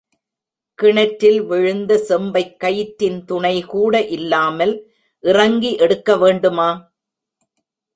கிணற்றில் 0.79 1.41
விழுந்த 1.43 1.97
செம்பைக் 2.09 2.57
கயிற்றின் 2.63 3.19
துணைகூட 3.27 4.09
இல்லாமல் 4.09 4.75
இறங்கி 5.23 5.75
எடுக்க 5.77 6.17
வேண்டுமா? 6.17 6.69